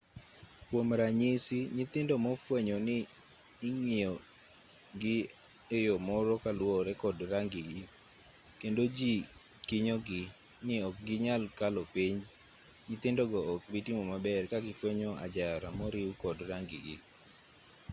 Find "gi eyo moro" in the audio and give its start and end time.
5.01-6.33